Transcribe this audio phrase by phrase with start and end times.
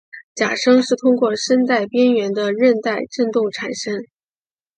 [0.33, 4.03] 假声是通过声带边缘的韧带振动产生。